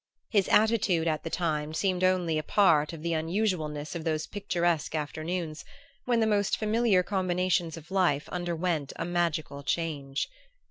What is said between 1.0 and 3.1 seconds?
at the time, seemed only a part of